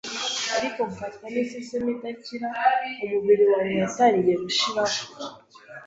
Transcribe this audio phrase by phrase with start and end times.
[0.57, 2.47] ariko mfatwa n’isesemi idakira!
[3.03, 4.99] Umubiri wanjye watangiye gushiraho,